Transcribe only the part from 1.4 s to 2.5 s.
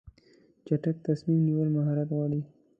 نیول مهارت غواړي.